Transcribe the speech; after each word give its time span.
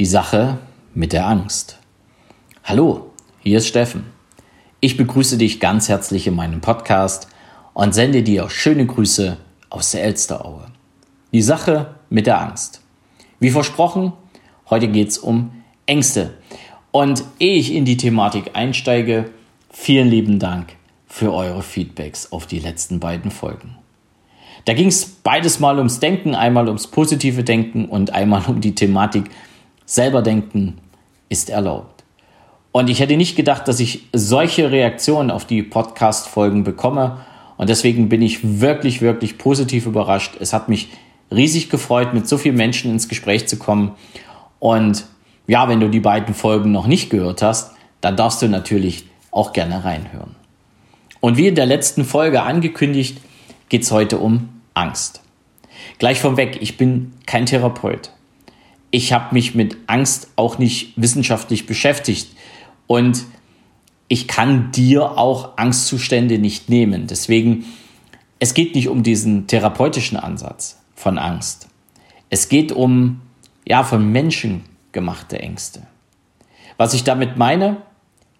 Die 0.00 0.06
Sache 0.06 0.56
mit 0.94 1.12
der 1.12 1.26
Angst. 1.26 1.78
Hallo, 2.64 3.10
hier 3.40 3.58
ist 3.58 3.66
Steffen. 3.66 4.06
Ich 4.80 4.96
begrüße 4.96 5.36
dich 5.36 5.60
ganz 5.60 5.90
herzlich 5.90 6.26
in 6.26 6.34
meinem 6.34 6.62
Podcast 6.62 7.28
und 7.74 7.92
sende 7.92 8.22
dir 8.22 8.48
schöne 8.48 8.86
Grüße 8.86 9.36
aus 9.68 9.90
der 9.90 10.04
Elsteraue. 10.04 10.68
Die 11.34 11.42
Sache 11.42 11.96
mit 12.08 12.26
der 12.26 12.40
Angst. 12.40 12.80
Wie 13.40 13.50
versprochen, 13.50 14.14
heute 14.70 14.88
geht 14.88 15.08
es 15.08 15.18
um 15.18 15.50
Ängste. 15.84 16.32
Und 16.92 17.22
ehe 17.38 17.58
ich 17.58 17.74
in 17.74 17.84
die 17.84 17.98
Thematik 17.98 18.52
einsteige, 18.54 19.28
vielen 19.68 20.08
lieben 20.08 20.38
Dank 20.38 20.76
für 21.08 21.34
eure 21.34 21.62
Feedbacks 21.62 22.32
auf 22.32 22.46
die 22.46 22.60
letzten 22.60 23.00
beiden 23.00 23.30
Folgen. 23.30 23.76
Da 24.64 24.72
ging 24.72 24.88
es 24.88 25.04
beides 25.04 25.60
mal 25.60 25.76
ums 25.76 26.00
Denken, 26.00 26.34
einmal 26.34 26.68
ums 26.68 26.86
positive 26.86 27.44
Denken 27.44 27.84
und 27.84 28.14
einmal 28.14 28.46
um 28.46 28.62
die 28.62 28.74
Thematik 28.74 29.30
selber 29.90 30.22
denken 30.22 30.78
ist 31.28 31.50
erlaubt. 31.50 32.04
Und 32.70 32.88
ich 32.88 33.00
hätte 33.00 33.16
nicht 33.16 33.34
gedacht, 33.34 33.66
dass 33.66 33.80
ich 33.80 34.06
solche 34.12 34.70
Reaktionen 34.70 35.32
auf 35.32 35.44
die 35.44 35.64
Podcast-Folgen 35.64 36.62
bekomme. 36.62 37.18
Und 37.56 37.68
deswegen 37.68 38.08
bin 38.08 38.22
ich 38.22 38.60
wirklich, 38.60 39.02
wirklich 39.02 39.36
positiv 39.36 39.86
überrascht. 39.86 40.36
Es 40.38 40.52
hat 40.52 40.68
mich 40.68 40.90
riesig 41.32 41.70
gefreut, 41.70 42.14
mit 42.14 42.28
so 42.28 42.38
vielen 42.38 42.54
Menschen 42.54 42.92
ins 42.92 43.08
Gespräch 43.08 43.48
zu 43.48 43.58
kommen. 43.58 43.96
Und 44.60 45.06
ja, 45.48 45.68
wenn 45.68 45.80
du 45.80 45.88
die 45.88 45.98
beiden 45.98 46.34
Folgen 46.34 46.70
noch 46.70 46.86
nicht 46.86 47.10
gehört 47.10 47.42
hast, 47.42 47.72
dann 48.00 48.16
darfst 48.16 48.42
du 48.42 48.48
natürlich 48.48 49.06
auch 49.32 49.52
gerne 49.52 49.84
reinhören. 49.84 50.36
Und 51.18 51.36
wie 51.36 51.48
in 51.48 51.56
der 51.56 51.66
letzten 51.66 52.04
Folge 52.04 52.42
angekündigt, 52.42 53.18
geht 53.68 53.82
es 53.82 53.90
heute 53.90 54.18
um 54.18 54.50
Angst. 54.72 55.20
Gleich 55.98 56.20
vorweg, 56.20 56.58
ich 56.60 56.76
bin 56.76 57.12
kein 57.26 57.46
Therapeut 57.46 58.12
ich 58.90 59.12
habe 59.12 59.34
mich 59.34 59.54
mit 59.54 59.76
Angst 59.86 60.28
auch 60.36 60.58
nicht 60.58 60.92
wissenschaftlich 60.96 61.66
beschäftigt. 61.66 62.28
Und 62.86 63.24
ich 64.08 64.26
kann 64.26 64.72
dir 64.72 65.16
auch 65.16 65.56
Angstzustände 65.56 66.38
nicht 66.38 66.68
nehmen. 66.68 67.06
Deswegen, 67.06 67.64
es 68.40 68.54
geht 68.54 68.74
nicht 68.74 68.88
um 68.88 69.02
diesen 69.02 69.46
therapeutischen 69.46 70.16
Ansatz 70.16 70.80
von 70.96 71.18
Angst. 71.18 71.68
Es 72.28 72.48
geht 72.48 72.72
um, 72.72 73.20
ja, 73.66 73.84
von 73.84 74.10
Menschen 74.10 74.64
gemachte 74.92 75.38
Ängste. 75.38 75.82
Was 76.76 76.94
ich 76.94 77.04
damit 77.04 77.36
meine, 77.36 77.76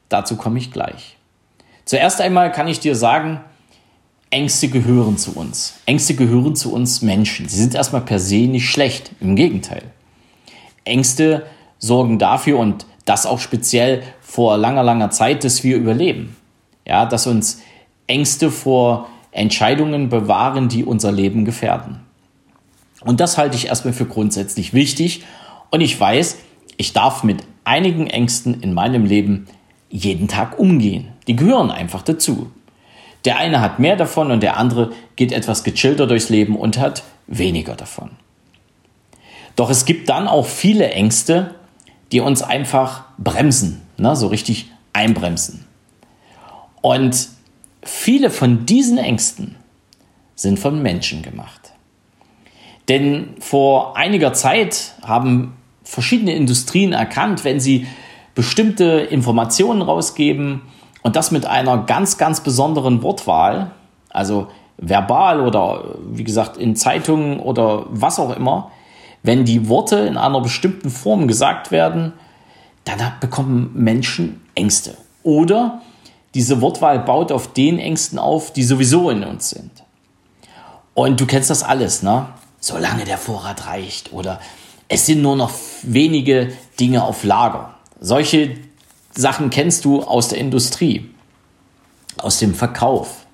dazu 0.09 0.37
komme 0.37 0.59
ich 0.59 0.73
gleich. 0.73 1.17
Zuerst 1.85 2.21
einmal 2.21 2.51
kann 2.51 2.69
ich 2.69 2.81
dir 2.81 2.97
sagen, 2.97 3.41
Ängste 4.31 4.69
gehören 4.69 5.19
zu 5.19 5.37
uns. 5.37 5.75
Ängste 5.87 6.15
gehören 6.15 6.57
zu 6.57 6.73
uns 6.73 7.03
Menschen. 7.03 7.49
Sie 7.49 7.59
sind 7.59 7.75
erstmal 7.75 8.03
per 8.03 8.19
se 8.19 8.47
nicht 8.47 8.69
schlecht. 8.69 9.11
Im 9.21 9.37
Gegenteil. 9.37 9.83
Ängste 10.91 11.47
sorgen 11.79 12.19
dafür 12.19 12.59
und 12.59 12.85
das 13.07 13.25
auch 13.25 13.39
speziell 13.39 14.03
vor 14.21 14.59
langer, 14.59 14.83
langer 14.83 15.11
Zeit, 15.11 15.45
dass 15.45 15.65
wir 15.65 15.77
überleben. 15.77 16.37
Ja, 16.87 17.07
dass 17.07 17.27
uns 17.27 17.63
Ängste 18.07 18.51
vor 18.51 19.09
Entscheidungen 19.33 20.09
bewahren, 20.09 20.69
die 20.69 20.85
unser 20.85 21.13
Leben 21.13 21.45
gefährden. 21.45 22.01
Und 23.01 23.21
das 23.21 23.39
halte 23.39 23.57
ich 23.57 23.69
erstmal 23.69 23.95
für 23.95 24.05
grundsätzlich 24.05 24.75
wichtig. 24.75 25.25
Und 25.71 25.81
ich 25.81 25.99
weiß, 25.99 26.39
ich 26.77 26.93
darf 26.93 27.23
mit 27.23 27.43
einigen 27.65 28.07
Ängsten 28.07 28.61
in 28.61 28.75
meinem 28.75 29.05
Leben 29.05 29.47
jeden 29.89 30.29
Tag 30.29 30.59
umgehen. 30.59 31.09
Die 31.27 31.37
gehören 31.37 31.71
einfach 31.71 32.03
dazu. 32.03 32.51
Der 33.25 33.39
eine 33.39 33.61
hat 33.61 33.79
mehr 33.79 33.97
davon 33.97 34.31
und 34.31 34.43
der 34.43 34.57
andere 34.57 34.93
geht 35.17 35.33
etwas 35.33 35.65
gechillter 35.65 36.07
durchs 36.07 36.29
Leben 36.29 36.57
und 36.57 36.79
hat 36.79 37.03
weniger 37.27 37.75
davon. 37.75 38.11
Doch 39.61 39.69
es 39.69 39.85
gibt 39.85 40.09
dann 40.09 40.27
auch 40.27 40.47
viele 40.47 40.91
Ängste, 40.91 41.55
die 42.13 42.21
uns 42.21 42.41
einfach 42.41 43.05
bremsen, 43.19 43.83
ne, 43.99 44.17
so 44.17 44.29
richtig 44.29 44.71
einbremsen. 44.95 45.67
Und 46.81 47.29
viele 47.83 48.31
von 48.31 48.65
diesen 48.65 48.97
Ängsten 48.97 49.57
sind 50.35 50.59
von 50.59 50.81
Menschen 50.81 51.21
gemacht. 51.21 51.75
Denn 52.89 53.35
vor 53.39 53.99
einiger 53.99 54.33
Zeit 54.33 54.95
haben 55.05 55.59
verschiedene 55.85 56.35
Industrien 56.35 56.95
erkannt, 56.95 57.45
wenn 57.45 57.61
sie 57.61 57.87
bestimmte 58.35 58.85
Informationen 58.85 59.83
rausgeben 59.83 60.63
und 61.03 61.17
das 61.17 61.33
mit 61.33 61.45
einer 61.45 61.85
ganz, 61.85 62.17
ganz 62.17 62.41
besonderen 62.41 63.03
Wortwahl, 63.03 63.73
also 64.09 64.47
verbal 64.79 65.43
oder 65.43 65.97
wie 66.11 66.25
gesagt 66.25 66.57
in 66.57 66.77
Zeitungen 66.77 67.41
oder 67.41 67.85
was 67.91 68.19
auch 68.19 68.35
immer, 68.35 68.71
wenn 69.23 69.45
die 69.45 69.69
Worte 69.69 69.97
in 69.97 70.17
einer 70.17 70.41
bestimmten 70.41 70.91
Form 70.91 71.29
gesagt 71.29 71.71
werden, 71.71 72.13
dann 72.85 73.01
bekommen 73.21 73.71
Menschen 73.75 74.41
Ängste. 74.55 74.97
Oder 75.23 75.83
diese 76.35 76.61
Wortwahl 76.61 77.01
baut 77.01 77.33
auf 77.33 77.53
den 77.53 77.79
Ängsten 77.79 78.19
auf, 78.19 78.53
die 78.53 78.63
sowieso 78.63 79.11
in 79.11 79.25
uns 79.25 79.51
sind. 79.51 79.71
Und 80.95 81.21
du 81.21 81.27
kennst 81.27 81.51
das 81.51 81.63
alles, 81.63 82.03
ne? 82.03 82.27
Solange 82.61 83.05
der 83.05 83.19
Vorrat 83.19 83.67
reicht 83.67 84.13
oder 84.13 84.39
es 84.89 85.07
sind 85.07 85.23
nur 85.23 85.37
noch 85.37 85.53
wenige 85.83 86.53
Dinge 86.79 87.05
auf 87.05 87.25
Lager. 87.25 87.75
Solche 88.01 88.57
Sachen 89.13 89.51
kennst 89.51 89.85
du 89.85 90.03
aus 90.03 90.29
der 90.29 90.39
Industrie, 90.39 91.09
aus 92.19 92.39
dem 92.39 92.55
Verkauf. 92.55 93.25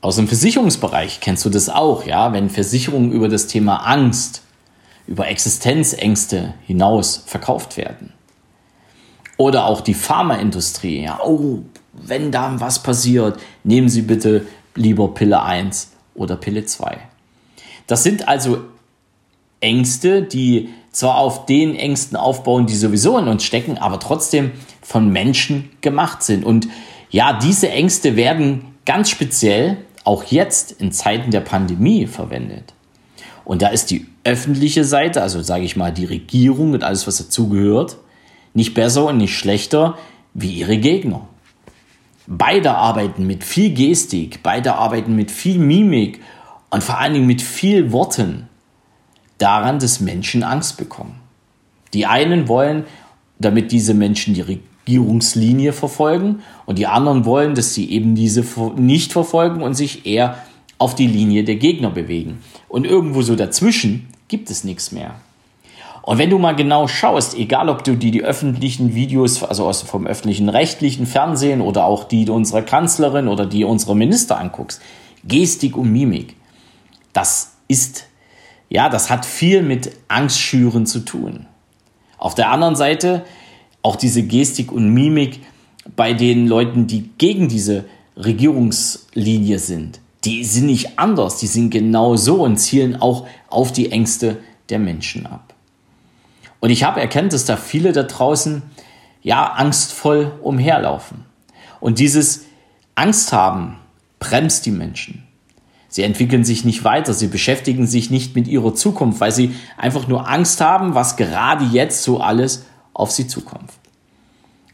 Aus 0.00 0.16
dem 0.16 0.28
Versicherungsbereich 0.28 1.20
kennst 1.20 1.44
du 1.44 1.50
das 1.50 1.68
auch, 1.68 2.06
ja, 2.06 2.32
wenn 2.32 2.48
Versicherungen 2.48 3.12
über 3.12 3.28
das 3.28 3.48
Thema 3.48 3.78
Angst 3.86 4.42
über 5.06 5.28
Existenzängste 5.28 6.54
hinaus 6.66 7.22
verkauft 7.26 7.76
werden. 7.76 8.12
Oder 9.36 9.66
auch 9.66 9.80
die 9.80 9.94
Pharmaindustrie. 9.94 11.02
Ja, 11.02 11.20
oh, 11.22 11.60
wenn 11.92 12.32
da 12.32 12.58
was 12.58 12.82
passiert, 12.82 13.38
nehmen 13.64 13.88
Sie 13.88 14.02
bitte 14.02 14.46
lieber 14.74 15.12
Pille 15.14 15.42
1 15.42 15.92
oder 16.14 16.36
Pille 16.36 16.64
2. 16.64 16.98
Das 17.86 18.02
sind 18.02 18.28
also 18.28 18.58
Ängste, 19.60 20.22
die 20.22 20.70
zwar 20.90 21.18
auf 21.18 21.46
den 21.46 21.76
Ängsten 21.76 22.16
aufbauen, 22.16 22.66
die 22.66 22.74
sowieso 22.74 23.18
in 23.18 23.28
uns 23.28 23.44
stecken, 23.44 23.78
aber 23.78 24.00
trotzdem 24.00 24.52
von 24.80 25.10
Menschen 25.10 25.70
gemacht 25.82 26.22
sind. 26.22 26.44
Und 26.44 26.68
ja, 27.10 27.38
diese 27.38 27.68
Ängste 27.68 28.16
werden 28.16 28.74
ganz 28.86 29.10
speziell 29.10 29.78
auch 30.04 30.24
jetzt 30.24 30.72
in 30.72 30.92
Zeiten 30.92 31.30
der 31.30 31.40
Pandemie 31.40 32.06
verwendet. 32.06 32.72
Und 33.44 33.62
da 33.62 33.68
ist 33.68 33.90
die 33.90 34.06
öffentliche 34.26 34.84
Seite, 34.84 35.22
also 35.22 35.40
sage 35.40 35.64
ich 35.64 35.76
mal 35.76 35.92
die 35.92 36.04
Regierung 36.04 36.72
und 36.72 36.82
alles, 36.82 37.06
was 37.06 37.18
dazugehört, 37.18 37.96
nicht 38.54 38.74
besser 38.74 39.06
und 39.06 39.18
nicht 39.18 39.38
schlechter 39.38 39.96
wie 40.34 40.50
ihre 40.50 40.78
Gegner. 40.78 41.28
Beide 42.26 42.74
arbeiten 42.74 43.26
mit 43.26 43.44
viel 43.44 43.70
Gestik, 43.72 44.40
beide 44.42 44.74
arbeiten 44.74 45.14
mit 45.14 45.30
viel 45.30 45.58
Mimik 45.58 46.20
und 46.70 46.82
vor 46.82 46.98
allen 46.98 47.14
Dingen 47.14 47.26
mit 47.26 47.40
viel 47.40 47.92
Worten 47.92 48.48
daran, 49.38 49.78
dass 49.78 50.00
Menschen 50.00 50.42
Angst 50.42 50.76
bekommen. 50.76 51.20
Die 51.94 52.06
einen 52.06 52.48
wollen, 52.48 52.84
damit 53.38 53.70
diese 53.70 53.94
Menschen 53.94 54.34
die 54.34 54.58
Regierungslinie 54.86 55.72
verfolgen 55.72 56.40
und 56.64 56.78
die 56.78 56.88
anderen 56.88 57.24
wollen, 57.26 57.54
dass 57.54 57.74
sie 57.74 57.90
eben 57.90 58.16
diese 58.16 58.44
nicht 58.76 59.12
verfolgen 59.12 59.62
und 59.62 59.74
sich 59.74 60.04
eher 60.04 60.36
auf 60.78 60.96
die 60.96 61.06
Linie 61.06 61.44
der 61.44 61.56
Gegner 61.56 61.90
bewegen. 61.90 62.38
Und 62.68 62.86
irgendwo 62.86 63.22
so 63.22 63.36
dazwischen 63.36 64.08
gibt 64.28 64.50
es 64.50 64.64
nichts 64.64 64.92
mehr. 64.92 65.16
Und 66.02 66.18
wenn 66.18 66.30
du 66.30 66.38
mal 66.38 66.54
genau 66.54 66.86
schaust, 66.86 67.34
egal 67.34 67.68
ob 67.68 67.82
du 67.82 67.96
die, 67.96 68.12
die 68.12 68.22
öffentlichen 68.22 68.94
Videos, 68.94 69.42
also 69.42 69.66
aus, 69.66 69.82
vom 69.82 70.06
öffentlichen 70.06 70.48
rechtlichen 70.48 71.04
Fernsehen 71.04 71.60
oder 71.60 71.84
auch 71.84 72.04
die 72.04 72.30
unserer 72.30 72.62
Kanzlerin 72.62 73.26
oder 73.26 73.44
die 73.44 73.64
unserer 73.64 73.96
Minister 73.96 74.38
anguckst, 74.38 74.80
Gestik 75.24 75.76
und 75.76 75.90
Mimik, 75.90 76.36
das 77.12 77.54
ist, 77.66 78.04
ja, 78.68 78.88
das 78.88 79.10
hat 79.10 79.26
viel 79.26 79.62
mit 79.62 79.90
Angstschüren 80.06 80.86
zu 80.86 81.00
tun. 81.00 81.46
Auf 82.18 82.36
der 82.36 82.52
anderen 82.52 82.76
Seite 82.76 83.24
auch 83.82 83.96
diese 83.96 84.22
Gestik 84.22 84.70
und 84.70 84.94
Mimik 84.94 85.40
bei 85.96 86.12
den 86.12 86.46
Leuten, 86.46 86.86
die 86.86 87.10
gegen 87.18 87.48
diese 87.48 87.84
Regierungslinie 88.16 89.58
sind 89.58 90.00
die 90.26 90.44
sind 90.44 90.66
nicht 90.66 90.98
anders, 90.98 91.38
die 91.38 91.46
sind 91.46 91.70
genau 91.70 92.16
so 92.16 92.42
und 92.42 92.58
zielen 92.58 93.00
auch 93.00 93.26
auf 93.48 93.72
die 93.72 93.92
Ängste 93.92 94.38
der 94.68 94.80
Menschen 94.80 95.24
ab. 95.26 95.54
Und 96.58 96.70
ich 96.70 96.82
habe 96.82 97.00
erkannt, 97.00 97.32
dass 97.32 97.44
da 97.44 97.56
viele 97.56 97.92
da 97.92 98.02
draußen 98.02 98.62
ja 99.22 99.46
angstvoll 99.52 100.32
umherlaufen. 100.42 101.24
Und 101.80 102.00
dieses 102.00 102.44
Angst 102.96 103.32
haben 103.32 103.76
bremst 104.18 104.66
die 104.66 104.72
Menschen. 104.72 105.22
Sie 105.88 106.02
entwickeln 106.02 106.44
sich 106.44 106.64
nicht 106.64 106.82
weiter, 106.82 107.14
sie 107.14 107.28
beschäftigen 107.28 107.86
sich 107.86 108.10
nicht 108.10 108.34
mit 108.34 108.48
ihrer 108.48 108.74
Zukunft, 108.74 109.20
weil 109.20 109.32
sie 109.32 109.54
einfach 109.76 110.08
nur 110.08 110.28
Angst 110.28 110.60
haben, 110.60 110.94
was 110.94 111.16
gerade 111.16 111.64
jetzt 111.66 112.02
so 112.02 112.20
alles 112.20 112.66
auf 112.92 113.12
sie 113.12 113.28
zukommt. 113.28 113.70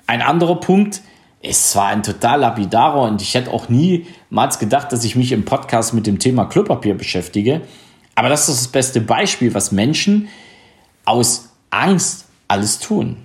Ein 0.06 0.22
anderer 0.22 0.56
Punkt, 0.56 1.02
ist 1.42 1.70
zwar 1.70 1.88
ein 1.88 2.02
total 2.04 2.40
lapidarer 2.40 3.02
und 3.02 3.20
ich 3.20 3.34
hätte 3.34 3.50
auch 3.50 3.68
niemals 3.68 4.58
gedacht, 4.58 4.92
dass 4.92 5.04
ich 5.04 5.16
mich 5.16 5.32
im 5.32 5.44
Podcast 5.44 5.92
mit 5.92 6.06
dem 6.06 6.18
Thema 6.18 6.44
Klopapier 6.44 6.94
beschäftige. 6.94 7.62
Aber 8.14 8.28
das 8.28 8.48
ist 8.48 8.60
das 8.60 8.68
beste 8.68 9.00
Beispiel, 9.00 9.52
was 9.52 9.72
Menschen 9.72 10.28
aus 11.04 11.50
Angst 11.70 12.26
alles 12.46 12.78
tun. 12.78 13.16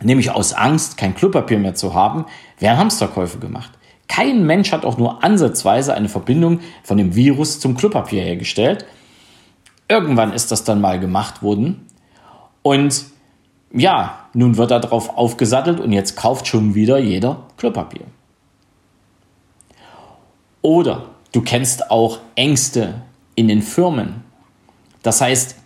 Nämlich 0.00 0.30
aus 0.30 0.52
Angst, 0.52 0.96
kein 0.96 1.16
Klopapier 1.16 1.58
mehr 1.58 1.74
zu 1.74 1.92
haben, 1.92 2.26
werden 2.60 2.78
Hamsterkäufe 2.78 3.38
gemacht. 3.38 3.72
Kein 4.06 4.46
Mensch 4.46 4.70
hat 4.70 4.84
auch 4.84 4.96
nur 4.96 5.24
ansatzweise 5.24 5.94
eine 5.94 6.08
Verbindung 6.08 6.60
von 6.84 6.98
dem 6.98 7.16
Virus 7.16 7.58
zum 7.58 7.76
Klopapier 7.76 8.22
hergestellt. 8.22 8.86
Irgendwann 9.88 10.32
ist 10.32 10.52
das 10.52 10.62
dann 10.62 10.80
mal 10.80 11.00
gemacht 11.00 11.42
worden. 11.42 11.86
Und 12.62 13.06
ja, 13.72 14.26
nun 14.32 14.56
wird 14.56 14.70
darauf 14.70 15.16
aufgesattelt 15.16 15.80
und 15.80 15.92
jetzt 15.92 16.16
kauft 16.16 16.46
schon 16.46 16.74
wieder 16.74 16.98
jeder 16.98 17.46
Klopapier. 17.56 18.06
Oder 20.62 21.06
du 21.32 21.42
kennst 21.42 21.90
auch 21.90 22.18
Ängste 22.34 23.02
in 23.34 23.48
den 23.48 23.62
Firmen. 23.62 24.24
Das 25.02 25.20
heißt, 25.20 25.56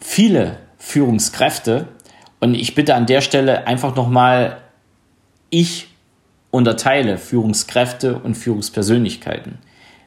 viele 0.00 0.58
Führungskräfte, 0.78 1.88
und 2.40 2.54
ich 2.54 2.74
bitte 2.74 2.94
an 2.94 3.06
der 3.06 3.20
Stelle 3.20 3.66
einfach 3.66 3.96
nochmal, 3.96 4.58
ich 5.50 5.88
unterteile 6.50 7.18
Führungskräfte 7.18 8.18
und 8.18 8.36
Führungspersönlichkeiten. 8.36 9.58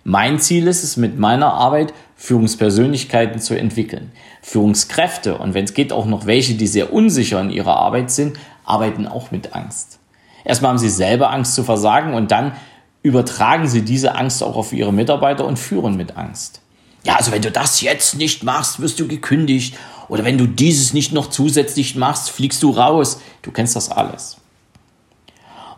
Mein 0.03 0.39
Ziel 0.39 0.68
ist 0.68 0.83
es, 0.83 0.98
mit 0.98 1.19
meiner 1.19 1.53
Arbeit 1.53 1.94
Führungspersönlichkeiten 2.15 3.39
zu 3.39 3.57
entwickeln. 3.57 4.12
Führungskräfte, 4.42 5.38
und 5.38 5.53
wenn 5.53 5.65
es 5.65 5.74
geht 5.74 5.94
auch 5.94 6.06
noch 6.06 6.25
welche, 6.25 6.56
die 6.56 6.68
sehr 6.68 6.92
unsicher 6.94 7.39
in 7.42 7.51
ihrer 7.51 7.77
Arbeit 7.77 8.12
sind, 8.12 8.38
arbeiten 8.65 9.07
auch 9.07 9.31
mit 9.31 9.53
Angst. 9.53 10.00
Erstmal 10.44 10.69
haben 10.69 10.77
sie 10.80 10.89
selber 10.89 11.31
Angst 11.31 11.56
zu 11.56 11.63
versagen 11.63 12.13
und 12.13 12.31
dann 12.31 12.53
übertragen 13.03 13.68
sie 13.68 13.83
diese 13.83 14.15
Angst 14.15 14.44
auch 14.44 14.56
auf 14.56 14.74
ihre 14.74 14.94
Mitarbeiter 14.94 15.45
und 15.45 15.57
führen 15.57 15.98
mit 15.98 16.18
Angst. 16.18 16.62
Ja, 17.03 17.15
also 17.15 17.31
wenn 17.31 17.42
du 17.42 17.51
das 17.51 17.81
jetzt 17.81 18.15
nicht 18.15 18.44
machst, 18.44 18.80
wirst 18.80 19.00
du 19.00 19.07
gekündigt. 19.07 19.75
Oder 20.07 20.24
wenn 20.24 20.38
du 20.38 20.45
dieses 20.45 20.94
nicht 20.94 21.13
noch 21.13 21.30
zusätzlich 21.30 21.95
machst, 21.95 22.30
fliegst 22.30 22.62
du 22.62 22.71
raus. 22.71 23.21
Du 23.42 23.51
kennst 23.51 23.75
das 23.75 23.89
alles. 23.89 24.38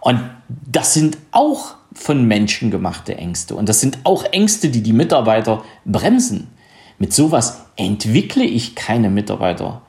Und 0.01 0.19
das 0.49 0.93
sind 0.93 1.17
auch 1.31 1.75
von 1.93 2.27
Menschen 2.27 2.71
gemachte 2.71 3.15
Ängste. 3.17 3.55
Und 3.55 3.69
das 3.69 3.79
sind 3.79 3.99
auch 4.03 4.23
Ängste, 4.25 4.69
die 4.69 4.81
die 4.81 4.93
Mitarbeiter 4.93 5.63
bremsen. 5.85 6.49
Mit 6.97 7.13
sowas 7.13 7.65
entwickle 7.75 8.43
ich 8.43 8.75
keine 8.75 9.09
Mitarbeiter. 9.09 9.81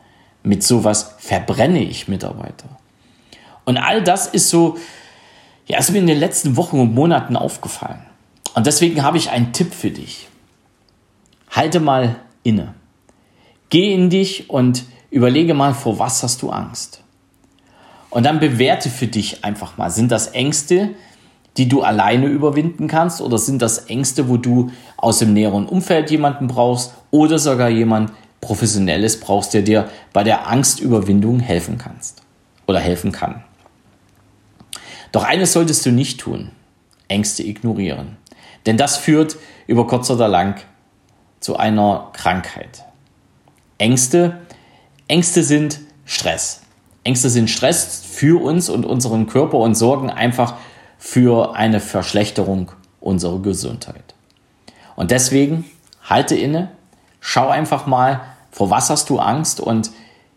Mit 0.43 0.63
sowas 0.63 1.15
verbrenne 1.19 1.83
ich 1.83 2.09
Mitarbeiter. 2.09 2.69
Und 3.65 3.79
all 3.79 4.03
das 4.03 4.27
ist 4.27 4.51
so, 4.51 4.77
ja, 5.67 5.79
ist 5.79 5.91
mir 5.91 5.99
in 5.99 6.07
den 6.07 6.19
letzten 6.19 6.57
Wochen 6.57 6.79
und 6.79 6.95
Monaten 6.95 7.37
aufgefallen. 7.37 8.05
Und 8.55 8.67
deswegen 8.67 9.03
habe 9.03 9.17
ich 9.17 9.31
einen 9.31 9.53
Tipp 9.53 9.73
für 9.75 9.91
dich. 9.91 10.29
Halte 11.51 11.81
mal 11.81 12.17
inne. 12.43 12.75
Geh 13.71 13.93
in 13.93 14.11
dich 14.11 14.51
und 14.51 14.85
überlege 15.11 15.55
mal, 15.55 15.75
vor 15.75 15.99
was 15.99 16.23
hast 16.23 16.43
du 16.43 16.51
Angst? 16.51 17.03
Und 18.11 18.27
dann 18.27 18.39
bewerte 18.39 18.91
für 18.91 19.07
dich 19.07 19.45
einfach 19.45 19.77
mal, 19.77 19.91
sind 19.91 20.13
das 20.13 20.29
Ängste, 20.29 20.91
die 21.57 21.69
du 21.69 21.83
alleine 21.83 22.27
überwinden 22.27 22.89
kannst 22.89 23.21
oder 23.21 23.39
sind 23.39 23.63
das 23.63 23.87
Ängste, 23.87 24.29
wo 24.29 24.37
du 24.37 24.71
aus 24.97 25.19
dem 25.19 25.33
näheren 25.33 25.67
Umfeld 25.67 26.11
jemanden 26.11 26.49
brauchst 26.49 26.95
oder 27.11 27.39
sogar 27.39 27.69
jemand 27.69 28.13
Professionelles 28.41 29.21
brauchst, 29.21 29.55
der 29.55 29.63
dir 29.63 29.89
bei 30.13 30.23
der 30.23 30.49
Angstüberwindung 30.49 31.41
helfen 31.41 31.79
kannst 31.79 32.23
oder 32.67 32.81
helfen 32.81 33.13
kann. 33.13 33.45
Doch 35.13 35.25
eines 35.25 35.53
solltest 35.53 35.87
du 35.87 35.93
nicht 35.93 36.21
tun, 36.21 36.51
Ängste 37.09 37.43
ignorieren. 37.45 38.17
Denn 38.67 38.77
das 38.77 38.97
führt 38.97 39.37
über 39.67 39.87
kurz 39.87 40.11
oder 40.11 40.29
lang 40.29 40.61
zu 41.41 41.57
einer 41.57 42.11
Krankheit. 42.15 42.85
Ängste, 43.79 44.41
Ängste 45.09 45.43
sind 45.43 45.81
Stress. 46.05 46.63
Ängste 47.05 47.31
sind 47.31 47.49
Stress 47.51 48.03
für 48.05 48.43
uns 48.43 48.69
und 48.69 48.85
unseren 48.85 49.27
Körper 49.27 49.59
und 49.59 49.75
sorgen 49.75 50.11
einfach 50.11 50.57
für 51.07 51.55
eine 51.55 51.81
Verschlechterung 51.81 52.73
unserer 52.99 53.39
Gesundheit. 53.43 54.15
Und 54.97 55.11
deswegen 55.11 55.67
halte 56.03 56.35
inne, 56.35 56.71
schau 57.21 57.49
einfach 57.49 57.87
mal, 57.87 58.23
vor 58.51 58.71
was 58.71 58.89
hast 58.89 59.11
du 59.11 59.19
Angst 59.19 59.61
und 59.61 59.91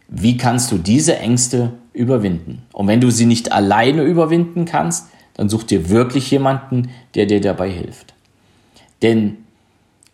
wie 0.10 0.36
kannst 0.36 0.70
du 0.74 0.78
diese 0.78 1.20
Ängste 1.20 1.72
überwinden. 1.94 2.64
Und 2.74 2.88
wenn 2.88 3.00
du 3.00 3.12
sie 3.12 3.26
nicht 3.26 3.54
alleine 3.54 4.04
überwinden 4.04 4.66
kannst, 4.66 5.08
dann 5.36 5.48
such 5.48 5.64
dir 5.64 5.90
wirklich 5.90 6.30
jemanden, 6.32 6.92
der 7.16 7.28
dir 7.28 7.40
dabei 7.40 7.70
hilft. 7.70 8.14
Denn 9.02 9.38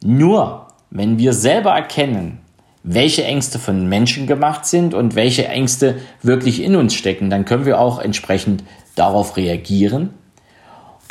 nur 0.04 0.68
wenn 0.92 1.18
wir 1.18 1.34
selber 1.34 1.72
erkennen, 1.72 2.38
welche 2.84 3.24
Ängste 3.24 3.58
von 3.58 3.90
Menschen 3.90 4.28
gemacht 4.28 4.68
sind 4.68 4.94
und 4.94 5.16
welche 5.16 5.48
Ängste 5.48 6.00
wirklich 6.22 6.62
in 6.62 6.76
uns 6.76 6.94
stecken, 6.94 7.32
dann 7.32 7.44
können 7.44 7.66
wir 7.66 7.80
auch 7.80 7.98
entsprechend 7.98 8.64
darauf 8.96 9.36
reagieren 9.36 10.12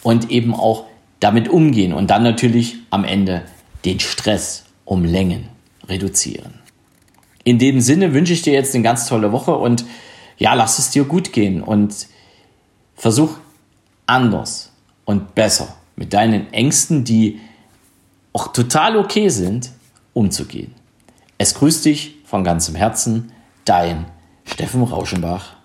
und 0.03 0.31
eben 0.31 0.55
auch 0.55 0.85
damit 1.21 1.49
umgehen 1.49 1.93
und 1.93 2.11
dann 2.11 2.23
natürlich 2.23 2.77
am 2.91 3.05
Ende 3.05 3.43
den 3.85 4.01
Stress 4.01 4.65
um 4.85 5.05
Längen 5.05 5.49
reduzieren. 5.89 6.55
In 7.45 7.59
dem 7.59 7.81
Sinne 7.81 8.15
wünsche 8.15 8.33
ich 8.33 8.43
dir 8.43 8.53
jetzt 8.53 8.75
eine 8.75 8.85
ganz 8.85 9.07
tolle 9.07 9.33
Woche 9.33 9.55
und 9.55 9.85
ja, 10.39 10.55
lass 10.55 10.79
es 10.79 10.91
dir 10.91 11.05
gut 11.05 11.33
gehen 11.33 11.63
und 11.63 12.09
versuch 12.95 13.39
anders 14.07 14.73
und 15.05 15.35
besser 15.35 15.77
mit 15.97 16.13
deinen 16.13 16.53
Ängsten, 16.53 17.05
die 17.05 17.41
auch 18.33 18.53
total 18.53 18.97
okay 18.97 19.29
sind, 19.29 19.71
umzugehen. 20.15 20.75
Es 21.39 21.55
grüßt 21.55 21.85
dich 21.85 22.17
von 22.25 22.45
ganzem 22.45 22.75
Herzen, 22.75 23.33
dein 23.65 24.07
Steffen 24.45 24.83
Rauschenbach. 24.83 25.57